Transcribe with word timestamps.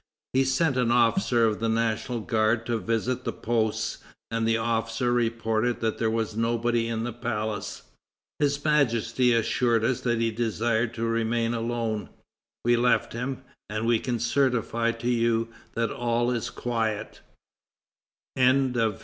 He 0.33 0.45
sent 0.45 0.77
an 0.77 0.89
officer 0.89 1.45
of 1.45 1.59
the 1.59 1.69
National 1.69 2.21
Guard 2.21 2.65
to 2.65 2.79
visit 2.79 3.23
the 3.23 3.31
posts, 3.31 3.99
and 4.31 4.47
the 4.47 4.57
officer 4.57 5.13
reported 5.13 5.79
that 5.81 5.99
there 5.99 6.09
was 6.09 6.35
nobody 6.35 6.87
in 6.87 7.03
the 7.03 7.13
palace. 7.13 7.83
His 8.39 8.65
Majesty 8.65 9.31
assured 9.31 9.83
us 9.83 10.01
that 10.01 10.17
he 10.19 10.31
desired 10.31 10.95
to 10.95 11.03
remain 11.05 11.53
alone; 11.53 12.09
we 12.65 12.75
left 12.75 13.13
him; 13.13 13.43
and 13.69 13.85
we 13.85 13.99
can 13.99 14.17
certify 14.17 14.91
to 14.93 15.07
you 15.07 15.49
that 15.75 15.91
all 15.91 16.31
is 16.31 16.49
quiet." 16.49 17.21
XXI. 18.39 18.99